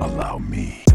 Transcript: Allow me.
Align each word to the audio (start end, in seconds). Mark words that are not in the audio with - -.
Allow 0.00 0.38
me. 0.38 0.87